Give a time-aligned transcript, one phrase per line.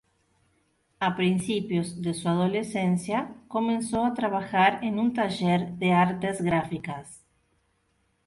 [0.99, 7.23] A principios de su adolescencia, comenzó a trabajar en un taller de artes gráficas.